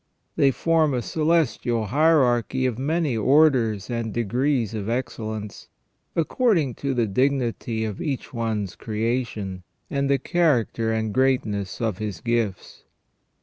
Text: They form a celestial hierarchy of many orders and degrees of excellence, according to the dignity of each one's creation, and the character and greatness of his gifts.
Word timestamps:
They 0.35 0.49
form 0.49 0.95
a 0.95 1.03
celestial 1.03 1.85
hierarchy 1.85 2.65
of 2.65 2.79
many 2.79 3.15
orders 3.15 3.87
and 3.87 4.11
degrees 4.11 4.73
of 4.73 4.89
excellence, 4.89 5.67
according 6.15 6.73
to 6.81 6.95
the 6.95 7.05
dignity 7.05 7.85
of 7.85 8.01
each 8.01 8.33
one's 8.33 8.75
creation, 8.75 9.61
and 9.91 10.09
the 10.09 10.17
character 10.17 10.91
and 10.91 11.13
greatness 11.13 11.79
of 11.79 11.99
his 11.99 12.19
gifts. 12.19 12.83